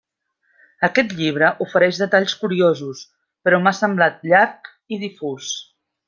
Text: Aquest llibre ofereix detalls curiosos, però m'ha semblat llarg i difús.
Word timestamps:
Aquest 0.85 1.11
llibre 1.19 1.49
ofereix 1.65 1.99
detalls 2.05 2.35
curiosos, 2.45 3.01
però 3.47 3.59
m'ha 3.65 3.75
semblat 3.81 4.17
llarg 4.31 4.71
i 4.97 5.03
difús. 5.09 5.51